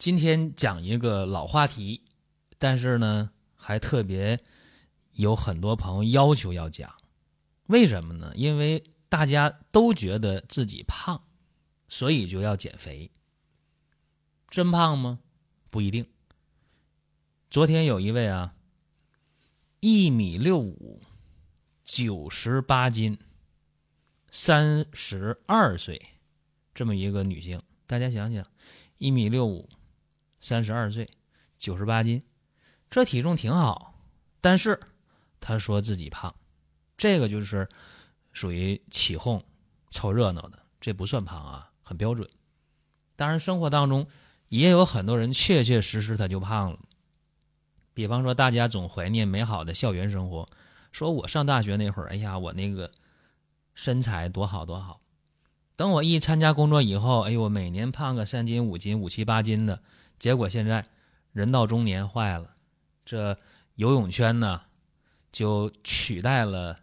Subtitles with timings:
[0.00, 2.04] 今天讲一个老话题，
[2.58, 4.42] 但是呢，还特别
[5.12, 6.90] 有很多朋友要求要讲，
[7.66, 8.32] 为什么呢？
[8.34, 11.22] 因为大家都觉得自己胖，
[11.86, 13.10] 所以就要减肥。
[14.48, 15.20] 真胖吗？
[15.68, 16.06] 不一定。
[17.50, 18.54] 昨天有一位啊，
[19.80, 21.02] 一米六五，
[21.84, 23.18] 九十八斤，
[24.30, 26.00] 三十二岁，
[26.72, 28.42] 这么一个女性，大家想想，
[28.96, 29.68] 一米六五。
[30.40, 31.08] 三十二岁，
[31.58, 32.22] 九十八斤，
[32.88, 33.94] 这体重挺好，
[34.40, 34.80] 但是
[35.38, 36.34] 他说自己胖，
[36.96, 37.68] 这个就是
[38.32, 39.44] 属于起哄、
[39.90, 42.28] 凑热闹的，这不算胖啊，很标准。
[43.16, 44.06] 当然，生活当中
[44.48, 46.78] 也有很多人确确实实他就胖了。
[47.92, 50.48] 比方说，大家总怀念美好的校园生活，
[50.90, 52.90] 说我上大学那会儿，哎呀，我那个
[53.74, 55.02] 身材多好多好。
[55.76, 59.82] 等我一参加工作以后，哎呦，每年胖个三斤、五斤、五七八斤的。
[60.20, 60.84] 结果现在
[61.32, 62.54] 人到中年坏了，
[63.06, 63.36] 这
[63.76, 64.60] 游泳圈呢
[65.32, 66.78] 就取代了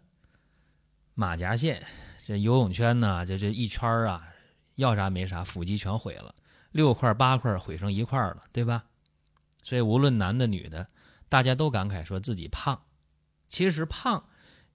[1.14, 1.86] 马甲线。
[2.18, 4.28] 这游泳圈呢，这这一圈啊，
[4.74, 6.34] 要啥没啥，腹肌全毁了，
[6.72, 8.84] 六块八块毁成一块了，对吧？
[9.62, 10.88] 所以无论男的女的，
[11.28, 12.82] 大家都感慨说自己胖。
[13.48, 14.24] 其实胖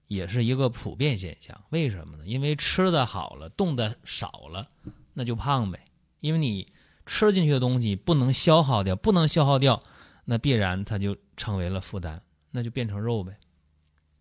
[0.06, 2.24] 也是一个普遍现象，为什么呢？
[2.26, 4.70] 因为吃的好了，动的少了，
[5.12, 5.84] 那就胖呗。
[6.20, 6.72] 因为你。
[7.06, 9.82] 吃进去的东西不能消耗掉，不能消耗掉，
[10.24, 13.36] 那必然它就成为了负担，那就变成肉呗。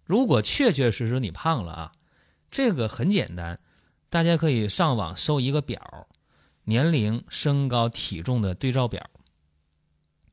[0.03, 1.91] 如果确确实实你胖了啊，
[2.52, 3.59] 这个很简单，
[4.09, 6.07] 大家可以上网搜一个表，
[6.66, 9.09] 年龄、身高、体重的对照表。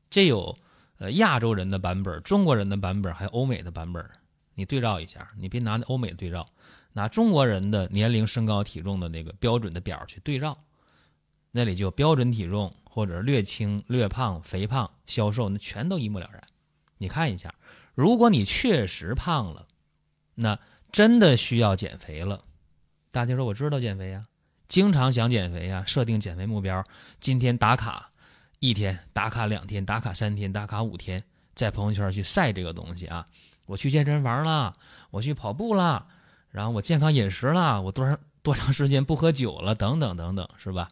[0.09, 0.57] 这有
[0.97, 4.05] 呃亚洲人的版本、中国人的版本，还有欧美的版本，
[4.55, 5.31] 你对照一下。
[5.37, 6.45] 你别拿欧美对照，
[6.91, 10.57] 拿中国人的年龄、身高、体重的那个标准的表去对照。
[11.51, 16.41] 那里就标准体重，或者略轻、略胖、肥胖、消瘦，那全都一目了然。
[16.97, 17.53] 你看一下，
[17.93, 19.67] 如果你确实胖了，
[20.35, 20.57] 那
[20.91, 22.43] 真的需要减肥了。
[23.11, 24.23] 大家说我知道减肥呀，
[24.67, 26.83] 经常想减肥呀，设定减肥目标，
[27.19, 28.11] 今天打卡
[28.59, 31.23] 一天，打卡两天，打卡三天，打卡五天，
[31.53, 33.27] 在朋友圈去晒这个东西啊。
[33.65, 34.73] 我去健身房了，
[35.09, 36.07] 我去跑步了，
[36.49, 40.89] 然后我健康饮食了，我多长多长时间不喝酒了，等等等等，是吧？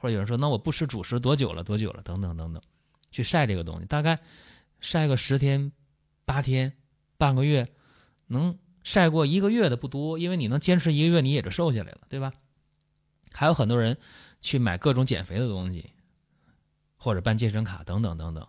[0.00, 1.64] 或者有人说，那我不吃主食多久了？
[1.64, 2.00] 多久了？
[2.02, 2.62] 等等等等，
[3.10, 4.16] 去晒这个东西，大概
[4.80, 5.72] 晒个十天、
[6.24, 6.72] 八天、
[7.16, 7.68] 半个月，
[8.28, 12.32] 能晒过一个月的不多，因为你能坚持一个月，你也就瘦下来了，对吧？
[13.32, 13.98] 还有很多人
[14.40, 15.90] 去买各种减肥的东西，
[16.96, 18.46] 或者办健身卡等等等等，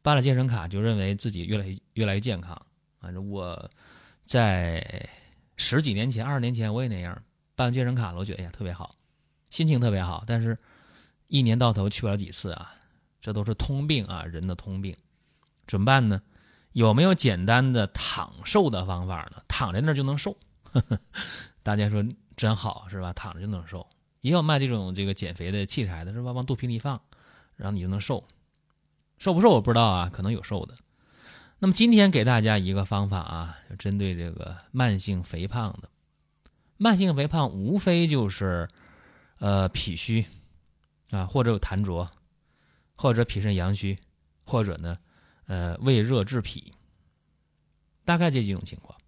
[0.00, 2.56] 办了健身卡就认为自己越来越越来越健康。
[3.00, 3.68] 反正我
[4.24, 5.08] 在
[5.56, 7.20] 十几年前、二十年前我也那样
[7.56, 8.94] 办健身卡了，我觉得哎呀特别好，
[9.50, 10.56] 心情特别好，但是。
[11.34, 12.76] 一年到头去不了几次啊，
[13.20, 14.96] 这都是通病啊，人的通病，
[15.66, 16.22] 怎么办呢？
[16.74, 19.42] 有没有简单的躺瘦的方法呢？
[19.48, 20.36] 躺在那儿就能瘦，
[21.64, 22.04] 大家说
[22.36, 23.12] 真好是吧？
[23.14, 23.84] 躺着就能瘦，
[24.20, 26.30] 也有卖这种这个减肥的器材的是吧？
[26.30, 27.02] 往肚皮里放，
[27.56, 28.22] 然后你就能瘦，
[29.18, 30.76] 瘦不瘦我不知道啊，可能有瘦的。
[31.58, 35.88] 那么今天给大家一个方法啊，就针对这个慢性肥胖的，
[36.76, 38.68] 慢性肥胖无非就是
[39.40, 40.24] 呃脾虚。
[41.14, 42.10] 啊，或者有痰浊，
[42.96, 43.98] 或者脾肾阳虚，
[44.44, 44.98] 或者呢，
[45.46, 46.72] 呃，胃热滞脾，
[48.04, 48.98] 大概这几种情况，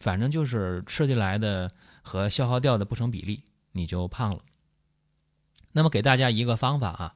[0.00, 1.72] 反正就是吃进来的
[2.02, 4.42] 和消耗掉的不成比例，你就胖了。
[5.72, 7.14] 那么给大家一个方法啊，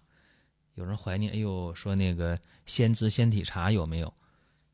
[0.75, 4.15] 有人怀念，哎呦，说那个鲜滋鲜体茶有没有？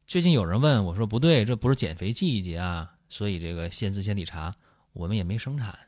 [0.06, 4.54] 最近有人问我说，不对，这不是减肥季节啊，所以这个鲜滋鲜体茶
[4.92, 5.87] 我们也没生产。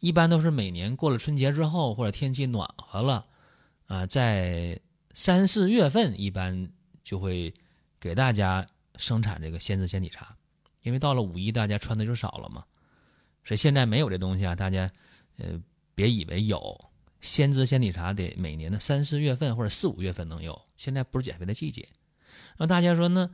[0.00, 3.26] 一般都是每年过了春节之后，或者天气暖和了，
[3.86, 4.78] 啊，在
[5.14, 6.70] 三四月份一般
[7.02, 7.52] 就会
[7.98, 8.66] 给大家
[8.96, 10.36] 生产这个鲜滋鲜体茶，
[10.82, 12.62] 因为到了五一大家穿的就少了嘛，
[13.42, 14.90] 所以现在没有这东西啊，大家
[15.38, 15.58] 呃
[15.94, 16.78] 别以为有
[17.22, 21.88] 鲜滋鲜体茶得每年的三四月份或者四五月份能有，现在不是减肥的季节。
[22.58, 23.30] 那大家说呢，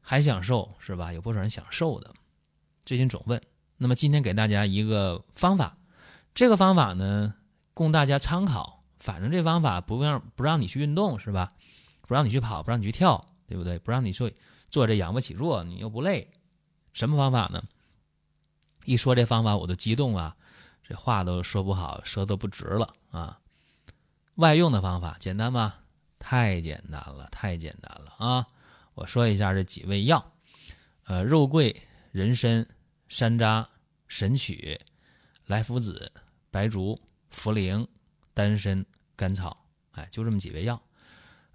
[0.00, 1.12] 还想瘦是吧？
[1.12, 2.14] 有不少人想瘦的，
[2.86, 3.40] 最近总问。
[3.76, 5.76] 那么今天给大家一个方法。
[6.36, 7.34] 这个方法呢，
[7.72, 8.84] 供大家参考。
[9.00, 11.54] 反正这方法不让不让你去运动是吧？
[12.02, 13.78] 不让你去跑，不让你去跳，对不对？
[13.78, 14.30] 不让你做
[14.68, 16.30] 做这仰卧起坐，你又不累，
[16.92, 17.62] 什么方法呢？
[18.84, 20.36] 一说这方法我都激动啊，
[20.86, 23.40] 这话都说不好，舌头不直了啊！
[24.34, 25.72] 外用的方法简单吗？
[26.18, 28.46] 太简单了，太简单了啊！
[28.92, 30.32] 我说一下这几味药，
[31.04, 31.82] 呃，肉桂、
[32.12, 32.66] 人参、
[33.08, 33.66] 山楂、
[34.06, 34.78] 神曲、
[35.46, 36.12] 莱菔子、
[36.56, 36.98] 白术、
[37.30, 37.86] 茯苓、
[38.32, 38.82] 丹参、
[39.14, 39.54] 甘草，
[39.90, 40.80] 哎，就这么几味药。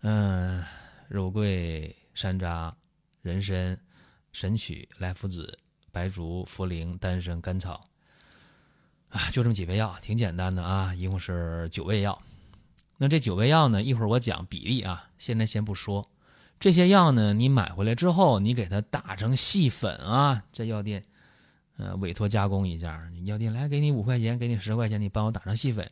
[0.01, 0.63] 嗯，
[1.07, 2.71] 肉桂、山楂、
[3.23, 3.75] 人参、
[4.31, 5.57] 神曲、莱菔子、
[5.91, 7.89] 白术、茯苓、丹参、甘草，
[9.09, 12.21] 啊，就这么几味药，挺简单的啊，一共是九味药。
[12.97, 13.81] 那这九味药呢？
[13.81, 16.11] 一会儿我讲比例啊，现在先不说。
[16.59, 21.03] 这些药呢，你买回来之后，你给它打成细粉啊，在药店，
[21.77, 23.11] 呃，委托加工一下。
[23.25, 25.89] 药店来给你五块钱，给你十块钱，你帮我打成细粉。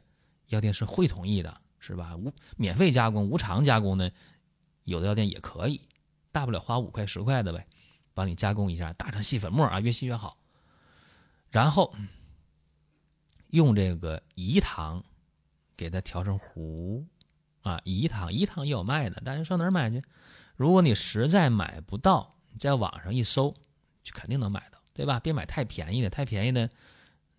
[0.47, 2.15] 药店是会同意的，是吧？
[2.15, 4.09] 无免费加工、无偿加工呢，
[4.83, 5.81] 有的药店也可以，
[6.31, 7.67] 大不了花五块十块的呗，
[8.13, 10.37] 帮你加工一下，打成细粉末啊，越细越好。
[11.49, 11.93] 然后
[13.49, 15.03] 用这个饴糖。
[15.79, 17.07] 给它调成糊，
[17.61, 20.03] 啊，饴糖，饴糖也有卖的，但是上哪儿买去？
[20.57, 23.55] 如果你实在买不到，你在网上一搜，
[24.03, 25.17] 就肯定能买到，对吧？
[25.17, 26.69] 别买太便宜的，太便宜的，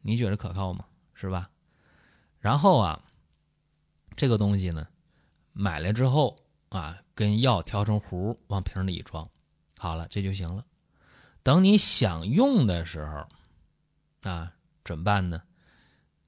[0.01, 0.83] 你觉得可靠吗？
[1.13, 1.51] 是吧？
[2.39, 3.05] 然后啊，
[4.17, 4.89] 这个东西呢，
[5.53, 6.39] 买来之后
[6.71, 9.29] 啊，跟药调成糊，往瓶里一装，
[9.77, 10.65] 好了，这就行了。
[11.43, 13.29] 等你想用的时候，
[14.31, 14.51] 啊，
[14.83, 15.43] 怎么办呢？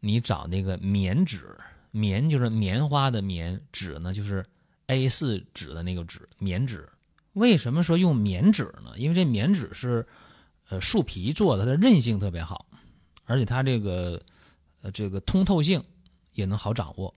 [0.00, 1.56] 你找那个棉纸。
[1.92, 4.44] 棉就是棉花的棉，纸呢就是
[4.88, 6.86] A 四纸的那个纸，棉纸。
[7.32, 8.92] 为什么说用棉纸呢？
[8.96, 10.06] 因为这棉纸是
[10.72, 12.64] 呃树皮做的，它的韧性特别好，
[13.26, 14.18] 而且它这个
[14.80, 15.84] 呃这个通透性
[16.32, 17.14] 也能好掌握。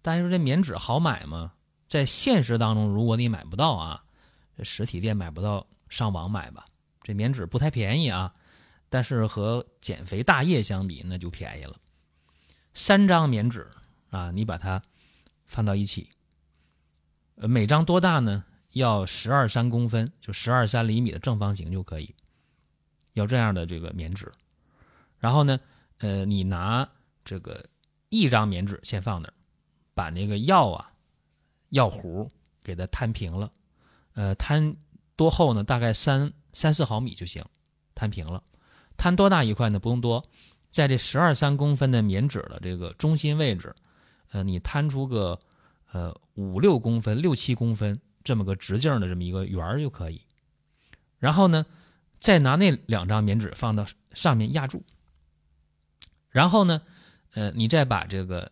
[0.00, 1.52] 但是这棉纸好买吗？
[1.88, 4.04] 在现实当中，如果你买不到啊，
[4.56, 6.64] 这实体店买不到，上网买吧。
[7.02, 8.32] 这棉纸不太便宜啊，
[8.88, 11.74] 但是和减肥大业相比，那就便宜了。
[12.74, 13.66] 三张棉纸。
[14.10, 14.80] 啊，你把它
[15.44, 16.08] 放到一起，
[17.34, 18.42] 呃，每张多大呢？
[18.72, 22.14] 要十二三公分，就十二三厘米的正方形就可以。
[23.14, 24.30] 要这样的这个棉纸，
[25.18, 25.58] 然后呢，
[25.98, 26.88] 呃，你拿
[27.24, 27.64] 这个
[28.08, 29.34] 一张棉纸先放那儿，
[29.94, 30.92] 把那个药啊
[31.70, 32.30] 药糊
[32.62, 33.52] 给它摊平了，
[34.14, 34.76] 呃，摊
[35.16, 35.64] 多厚呢？
[35.64, 37.44] 大概三三四毫米就行，
[37.94, 38.42] 摊平了。
[38.96, 39.78] 摊多大一块呢？
[39.78, 40.24] 不用多，
[40.70, 43.74] 在这十二三公分的棉纸的这个中心位置。
[44.30, 45.38] 呃，你摊出个
[45.92, 50.20] 呃五六公分、六七公分这么个直径的这么一个圆儿就可以，
[51.18, 51.64] 然后呢，
[52.20, 54.82] 再拿那两张棉纸放到上面压住，
[56.30, 56.82] 然后呢，
[57.34, 58.50] 呃，你再把这个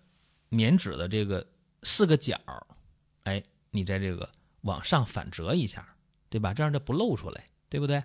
[0.48, 1.46] 棉纸的这个
[1.82, 2.40] 四个角，
[3.24, 4.28] 哎，你在这个
[4.62, 5.96] 往上反折一下，
[6.28, 6.54] 对吧？
[6.54, 8.02] 这样就不露出来，对不对？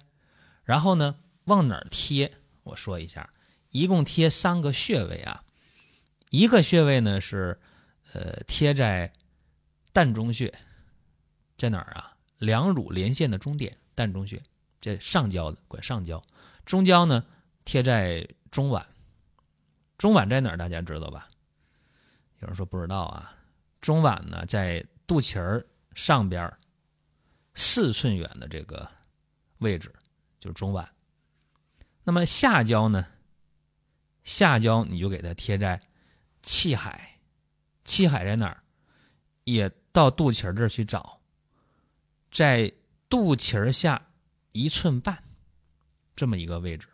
[0.63, 1.15] 然后呢，
[1.45, 2.31] 往哪儿贴？
[2.63, 3.31] 我说一下，
[3.69, 5.43] 一共贴三个穴位啊。
[6.29, 7.59] 一个穴位呢是，
[8.13, 9.11] 呃，贴在
[9.93, 10.53] 膻中穴，
[11.57, 12.15] 在哪儿啊？
[12.37, 14.41] 两乳连线的中点，膻中穴，
[14.81, 16.21] 这上焦的，管上焦。
[16.65, 17.23] 中焦呢
[17.63, 18.83] 贴在中脘，
[19.97, 20.57] 中脘在哪儿？
[20.57, 21.29] 大家知道吧？
[22.39, 23.33] 有人说不知道啊。
[23.79, 26.51] 中脘呢在肚脐儿上边
[27.53, 28.89] 四寸远的这个
[29.59, 29.93] 位置，
[30.39, 30.85] 就是中脘。
[32.03, 33.05] 那么下焦呢？
[34.23, 35.79] 下焦你就给它贴在。
[36.43, 37.19] 气海，
[37.85, 38.63] 气海在哪儿？
[39.43, 41.21] 也到肚脐这儿去找，
[42.31, 42.73] 在
[43.07, 44.09] 肚脐下
[44.51, 45.24] 一寸半
[46.15, 46.88] 这么一个位置。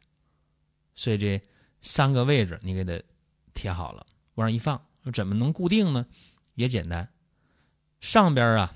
[0.95, 1.41] 所以这
[1.81, 3.01] 三个位置你给它
[3.53, 4.83] 贴好了，往上一放，
[5.13, 6.05] 怎么能固定呢？
[6.55, 7.07] 也简单，
[8.01, 8.75] 上边啊，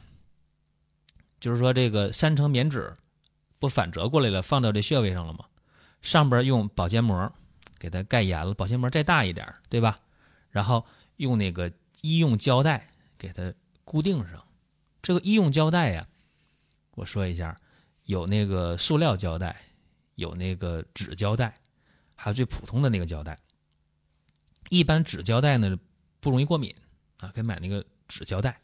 [1.40, 2.96] 就是说这个三层棉纸
[3.58, 5.46] 不反折过来了，放到这穴位上了吗？
[6.02, 7.34] 上边用保鲜膜
[7.80, 10.00] 给它盖严了，保鲜膜再大一点，对吧？
[10.50, 10.86] 然后
[11.18, 11.72] 用那个
[12.02, 14.44] 医用胶带给它固定上。
[15.02, 16.08] 这个医用胶带呀，
[16.92, 17.60] 我说一下，
[18.12, 19.56] 有那个塑料胶带，
[20.16, 21.58] 有那个纸胶带，
[22.14, 23.40] 还有最普通的那个胶带。
[24.70, 25.80] 一般纸胶带呢
[26.20, 26.76] 不容易过敏
[27.20, 28.60] 啊，可以买那个纸胶带，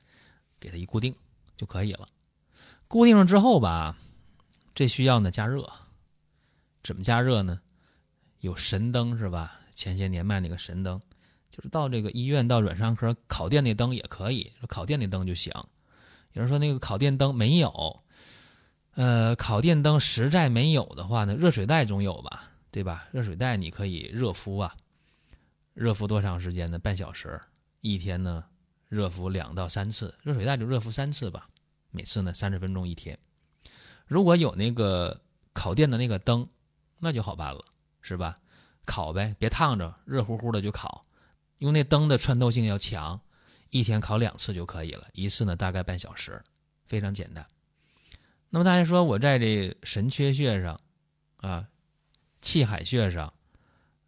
[0.60, 1.16] 给它一固定
[1.56, 2.10] 就可以了。
[2.90, 3.98] 固定上之后吧，
[4.76, 5.66] 这需要呢加热。
[6.84, 7.62] 怎么加热呢？
[8.42, 9.62] 有神灯是吧？
[9.74, 11.02] 前些年卖那个神灯。
[11.52, 15.54] 就是到这个医院到软伤科烤电那灯也可以，烤电那灯就行。
[16.34, 18.04] 有人说那个烤电灯没有，
[18.98, 23.08] 呃，烤电灯实在没有的话呢，热水袋总有吧，对吧？
[23.12, 24.76] 热水袋你可以热敷啊，
[25.76, 26.80] 热敷多长时间呢？
[26.80, 27.40] 半小时，
[27.82, 28.44] 一天呢
[28.90, 31.48] 热敷两到三次，热水袋就热敷三次吧，
[31.92, 33.16] 每次呢三十分钟一天。
[34.08, 35.22] 如果有那个
[35.54, 36.50] 烤电的那个灯，
[36.98, 37.64] 那就好办了，
[38.02, 38.40] 是吧？
[38.84, 41.06] 烤呗，别烫着，热乎乎的就烤。
[41.60, 43.22] 用那灯的穿透性要强，
[43.70, 46.44] 一天烤两次就可以了，一次呢大概半小时，
[46.88, 47.46] 非常简单。
[48.50, 50.80] 那么大家说我在这神阙穴上，
[51.38, 51.68] 啊，
[52.42, 53.34] 气海穴上，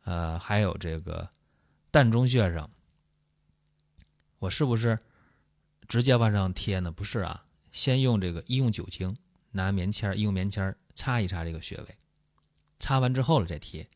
[0.03, 1.29] 呃，还有这个
[1.91, 2.69] 膻中穴上，
[4.39, 4.97] 我是不是
[5.87, 6.89] 直接往上贴呢？
[6.89, 9.17] 不是啊，先用这个医用酒精，
[9.51, 11.97] 拿棉签医用棉签擦一擦这个穴位，
[12.79, 13.87] 擦完之后了再贴。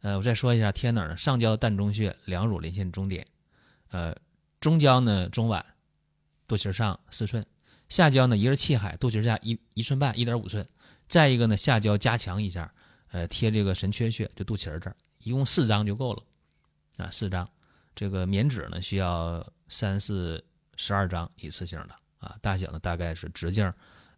[0.00, 1.16] 呃，我再说一下贴哪儿呢？
[1.16, 3.24] 上焦膻中穴，两乳连线中点，
[3.90, 4.12] 呃，
[4.58, 5.64] 中焦呢中脘，
[6.48, 7.46] 肚脐上四寸。
[7.92, 10.66] 下焦呢，一个是气海，肚脐下一一寸半，一点五寸。
[11.06, 12.72] 再一个呢，下焦加强一下，
[13.10, 16.22] 呃，贴这个神阙穴，就肚脐这儿，一共四张就够了，
[16.96, 17.46] 啊，四张。
[17.94, 20.42] 这个棉纸呢，需要三四
[20.74, 23.70] 十二张，一次性的，啊，大小呢大概是直径，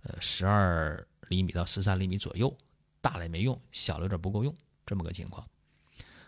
[0.05, 2.57] 呃，十二厘米到十三厘米左右，
[3.01, 4.55] 大了也没用，小了有点不够用，
[4.87, 5.45] 这么个情况。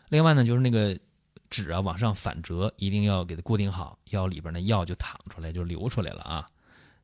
[0.09, 0.99] 另外呢，就是那个
[1.49, 6.45] 纸啊，往上反折，一定要给它固定好，药里边那药就淌出来，就流出来了啊。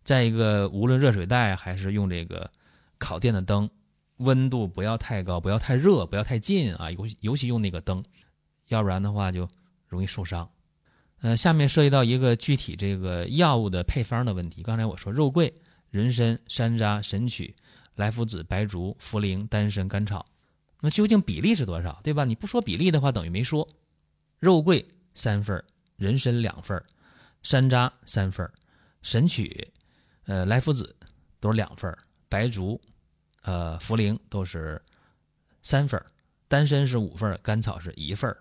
[0.04, 2.50] 再一个，无论热水袋还是用这个
[2.99, 3.71] 烤电的灯，
[4.18, 6.90] 温度不要太高，不要太热，不要太近啊。
[6.90, 8.04] 尤尤其用那个灯，
[8.68, 9.49] 要不然的话就
[9.87, 10.49] 容易受伤。
[11.21, 14.62] 呃，下面涉及到一个具体这个药物的配方的问题。
[14.62, 15.54] 刚才我说肉桂、
[15.90, 17.54] 人参、山楂、神曲、
[17.94, 20.26] 莱菔子、白术、茯苓、丹参、甘草，
[20.80, 22.00] 那究竟比例是多少？
[22.02, 22.25] 对吧？
[22.25, 23.68] 你不说比例的话，等于没说。
[24.40, 25.64] 肉桂三份
[25.97, 26.82] 人参两份
[27.44, 28.50] 山楂三份
[29.00, 29.68] 神曲。
[30.26, 30.95] 呃，莱菔子
[31.41, 31.97] 都是两份
[32.29, 32.81] 白术，
[33.43, 34.81] 呃，茯苓都是
[35.62, 36.00] 三份
[36.49, 38.35] 丹参是五份甘草是一份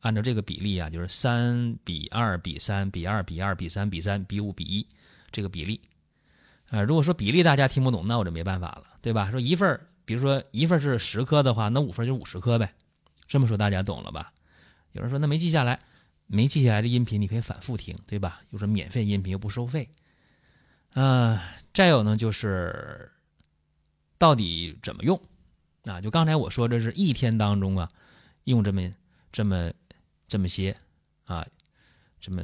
[0.00, 4.86] 按照这个比例啊，就是三比二比三比二比二比三比三比五比一
[5.30, 5.80] 这个比例。
[6.68, 9.30] 啊，如果说比例大家听不懂，那我就没办法了，对吧？
[9.30, 12.72] 说一份比如说一份是十克的话，那五份就五十克呗。
[13.26, 14.32] 这么说大家懂了吧？
[14.92, 15.78] 有人说那没记下来，
[16.26, 18.40] 没记下来的音频你可以反复听，对吧？
[18.50, 19.88] 又是免费音频又不收费。
[20.98, 21.38] 嗯，
[21.74, 23.12] 再有呢，就是
[24.16, 25.20] 到底怎么用
[25.84, 26.00] 啊？
[26.00, 27.92] 就刚才我说，这是一天当中啊，
[28.44, 28.90] 用这么
[29.30, 29.70] 这么
[30.26, 30.74] 这么些
[31.24, 31.46] 啊，
[32.18, 32.42] 这么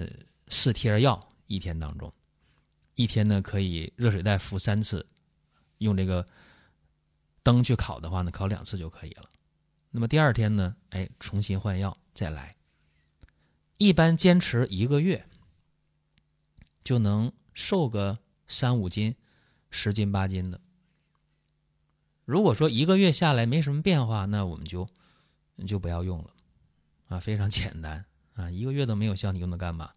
[0.49, 2.13] 四贴药，一天当中，
[2.95, 5.07] 一天呢可以热水袋敷三次，
[5.79, 6.27] 用这个
[7.43, 9.31] 灯去烤的话呢，烤两次就可以了。
[9.91, 12.55] 那么第二天呢，哎，重新换药再来，
[13.79, 15.27] 一般坚持一个月
[16.85, 18.19] 就能瘦个。
[18.47, 19.15] 三五斤、
[19.71, 20.61] 十斤八斤的，
[22.25, 24.87] 如果说一个月下来没什么变化，那我们就
[25.67, 26.31] 就不要用了
[27.09, 29.91] 啊，非常简单啊，一个月都没有效，你用它干嘛？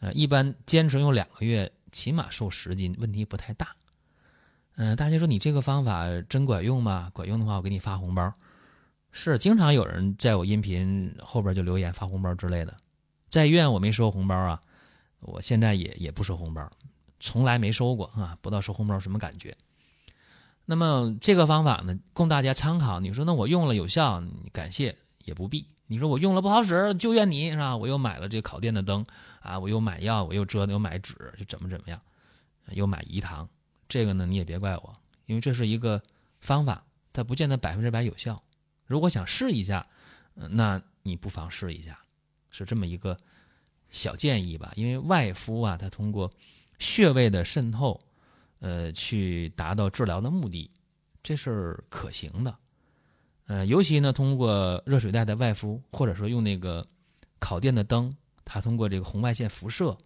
[0.00, 3.74] 呃，一般坚持用两个月，起码瘦十斤，问题不太大。
[4.76, 7.10] 嗯，大家说你这个方法真管用吗？
[7.12, 8.32] 管用的话，我给你发红包。
[9.10, 12.76] 是，经常有人在我音频后边就留言发红包之类的。
[13.28, 14.60] 在医院我没收红包啊，
[15.18, 16.70] 我现在也也不收红包。
[17.20, 19.56] 从来没收过啊，不知道收红包什么感觉。
[20.64, 23.00] 那么这个方法呢，供大家参考。
[23.00, 24.22] 你说那我用了有效，
[24.52, 24.94] 感谢
[25.24, 25.66] 也不必。
[25.86, 27.74] 你说我用了不好使，就怨你是吧？
[27.74, 29.04] 我又买了这烤电的灯
[29.40, 31.98] 啊，我又买药，我又折，又买纸，就怎么怎么样，
[32.72, 33.48] 又买饴糖。
[33.88, 34.94] 这个呢，你也别怪我，
[35.24, 36.02] 因为这是一个
[36.40, 36.84] 方法，
[37.14, 38.42] 它不见得百分之百有效。
[38.84, 39.86] 如果想试一下，
[40.34, 41.98] 那你不妨试一下，
[42.50, 43.16] 是这么一个
[43.88, 44.70] 小建议吧。
[44.76, 46.30] 因为外敷啊，它通过。
[46.78, 48.00] 穴位的渗透，
[48.60, 50.70] 呃，去达到治疗的目的，
[51.22, 52.56] 这是可行的。
[53.46, 56.86] 呃，尤其呢，通过热水袋的外敷，或者说用那个
[57.38, 59.96] 烤电的灯，它通过这个红外线辐射，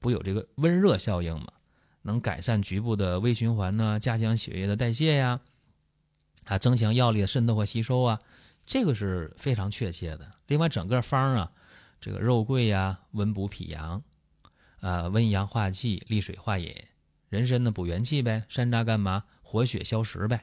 [0.00, 1.46] 不有这个温热效应吗？
[2.02, 5.40] 能改善局部的微循环呢，加强血液的代谢呀，
[6.44, 8.20] 啊，增强药力的渗透和吸收啊，
[8.66, 10.28] 这个是非常确切的。
[10.48, 11.52] 另外，整个方啊，
[12.00, 14.02] 这个肉桂呀，温补脾阳。
[14.82, 16.74] 啊，温阳化气，利水化饮。
[17.28, 18.42] 人参呢，补元气呗。
[18.48, 19.22] 山楂干嘛？
[19.40, 20.42] 活血消食呗。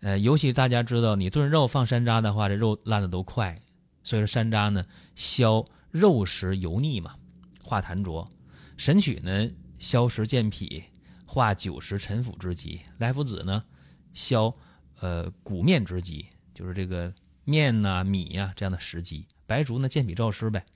[0.00, 3.58] 呃，尤其大家知道，你炖肉放山楂的话，这肉烂的都快。
[4.02, 4.84] 所以说，山楂呢，
[5.16, 7.16] 消肉食油腻嘛，
[7.62, 8.30] 化痰浊。
[8.76, 10.84] 神曲呢，消食健脾，
[11.24, 12.82] 化酒食陈腐之疾。
[12.98, 13.64] 莱菔子呢，
[14.12, 14.54] 消
[15.00, 17.10] 呃谷面之疾，就是这个
[17.44, 19.26] 面呐、米呀这样的食疾。
[19.46, 20.66] 白术呢，健脾燥湿呗。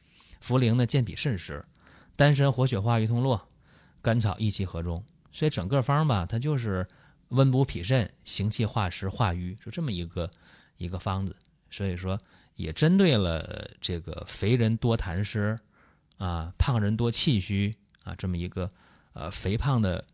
[0.42, 1.62] 茯苓呢，健脾渗湿。
[2.18, 3.40] 丹参活血化瘀通络，
[4.02, 6.84] 甘草益气和中，所以整个方吧，它就是
[7.28, 10.28] 温补脾肾、行气化湿化瘀，就这么一个
[10.78, 11.36] 一个方子。
[11.70, 12.18] 所以说，
[12.56, 15.56] 也针对了这个肥人多痰湿
[16.16, 17.72] 啊、胖人多气虚
[18.02, 18.68] 啊这么一个
[19.12, 20.04] 呃肥胖的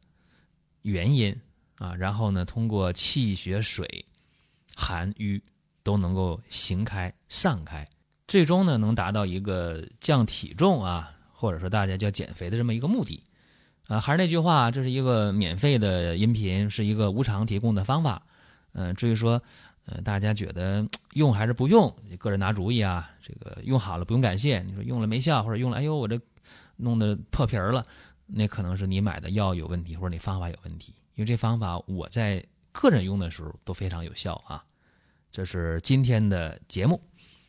[0.83, 1.35] 原因
[1.77, 4.05] 啊，然后呢，通过气血水
[4.77, 5.43] 寒瘀
[5.83, 7.89] 都能够行开散开，
[8.29, 11.14] 最终呢能达到一个降体重啊，
[11.45, 13.23] 或者说大家叫减肥的这么一个目的
[13.87, 14.01] 啊。
[14.01, 18.23] 还是那句话，这是一个免费的音频，是一个无偿提供的方法。
[18.73, 19.41] 嗯，至于说。
[19.87, 20.83] 呃，大家觉得
[21.13, 21.95] 用还是不用？
[22.19, 23.11] 个人拿主意啊。
[23.21, 26.19] 这个用好了不用感谢，你说用了没效，或者用了，哎呦我这
[26.77, 27.85] 弄得破皮儿了，
[28.25, 30.95] 那可能是你买的药有问题，或者你方法有问题。
[31.17, 34.65] 因为这方法我在个人用的时候都非常有效啊。
[35.31, 36.99] 这是今天的节目。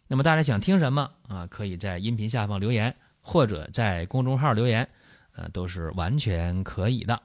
[0.05, 1.47] 那么大家想听什么啊？
[1.47, 2.93] 可以在音频下方留言，
[3.25, 4.87] 或者在公众号留言，
[5.35, 7.19] 呃，都是完全可以的。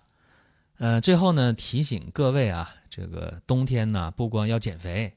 [0.78, 2.74] 呃，最后呢，提醒各位啊。
[2.88, 5.12] 这个冬天呢，不光要减肥，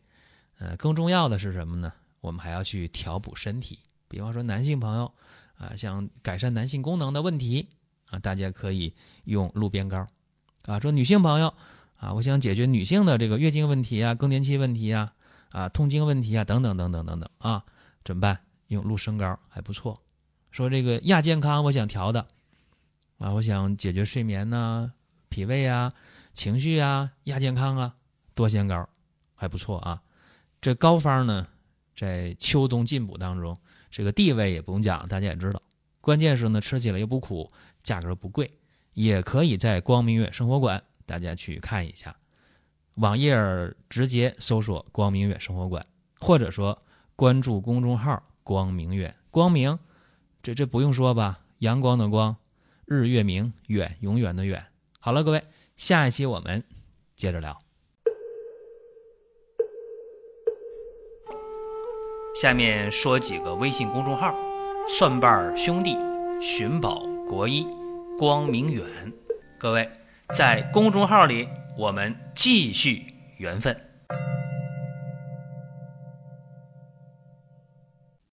[0.59, 1.91] 呃，更重要的是什么呢？
[2.21, 3.79] 我们还要去调补身体。
[4.07, 5.11] 比方说，男性朋友
[5.57, 7.67] 啊，想改善男性功能的问题
[8.11, 10.05] 啊，大家可以用鹿鞭膏
[10.65, 10.79] 啊。
[10.79, 11.51] 说女性朋友
[11.97, 15.11] 啊，我想解决女性的这个月经问题啊、更年期问题啊、
[15.49, 17.63] 啊痛经问题啊等等等等等等啊，
[18.05, 18.37] 怎么办？
[18.67, 19.99] 用鹿参膏还不错。
[20.53, 22.27] 说这个亚健康，我想调的
[23.17, 24.93] 啊，我想解决睡眠呐、
[25.27, 25.91] 脾胃啊。
[26.31, 27.95] 情绪啊，亚健康啊，
[28.35, 28.87] 多仙膏
[29.33, 29.99] 还不错啊。
[30.61, 31.47] 这膏方呢，
[31.95, 33.57] 在秋冬进补当中，
[33.89, 35.59] 这个地位也不用讲，大家也知道。
[35.99, 37.49] 关键是呢，吃起来又不苦，
[37.81, 38.51] 价格不贵，
[38.93, 42.15] 也可以在光明月生活馆，大家去看一下。
[42.97, 43.35] 网页
[43.89, 45.83] 直接搜索“光明月生活馆”，
[46.21, 46.79] 或者说
[47.15, 49.15] 关注公众号“光明月”。
[49.31, 49.79] 光明，
[50.43, 51.39] 这这不用说吧？
[51.59, 52.35] 阳光的光，
[52.85, 54.61] 日月明，远永远的远。
[54.99, 55.41] 好了，各位。
[55.77, 56.61] 下一期我们
[57.15, 57.57] 接着聊。
[62.35, 64.35] 下面说几个微信公众号：
[64.89, 65.97] 蒜瓣兄弟、
[66.41, 67.65] 寻宝国医、
[68.19, 68.85] 光明远。
[69.57, 69.89] 各位
[70.35, 71.47] 在公众号里，
[71.77, 73.05] 我们继续
[73.37, 73.92] 缘分。